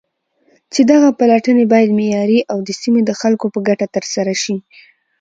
[0.73, 4.55] چې دغه پلټنې بايد معياري او د سيمې د خلكو په گټه ترسره شي.